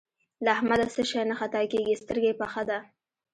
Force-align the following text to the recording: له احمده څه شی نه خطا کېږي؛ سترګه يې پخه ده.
له 0.43 0.49
احمده 0.55 0.87
څه 0.93 1.01
شی 1.09 1.21
نه 1.29 1.35
خطا 1.39 1.61
کېږي؛ 1.71 1.95
سترګه 2.03 2.27
يې 2.31 2.37
پخه 2.41 2.61
ده. 2.69 2.79